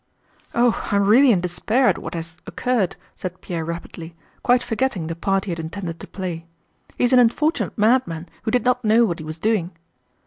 "Oh, 0.55 0.87
I 0.91 0.95
am 0.95 1.05
really 1.05 1.31
in 1.31 1.41
despair 1.41 1.85
at 1.87 1.99
what 1.99 2.15
has 2.15 2.37
occurred," 2.47 2.95
said 3.15 3.39
Pierre 3.39 3.63
rapidly, 3.63 4.15
quite 4.41 4.63
forgetting 4.63 5.05
the 5.05 5.15
part 5.15 5.45
he 5.45 5.51
had 5.51 5.59
intended 5.59 5.99
to 5.99 6.07
play. 6.07 6.47
"He 6.97 7.03
is 7.03 7.13
an 7.13 7.19
unfortunate 7.19 7.77
madman 7.77 8.27
who 8.41 8.49
did 8.49 8.65
not 8.65 8.83
know 8.83 9.05
what 9.05 9.19
he 9.19 9.25
was 9.25 9.37
doing." 9.37 9.73